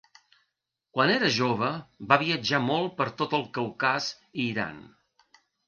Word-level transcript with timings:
Quan 0.95 1.13
era 1.15 1.29
jove 1.35 1.69
va 2.13 2.19
viatjar 2.25 2.63
molt 2.71 2.97
per 3.03 3.09
tot 3.21 3.39
el 3.41 3.47
Caucas 3.61 4.11
i 4.27 4.51
Iran. 4.57 4.85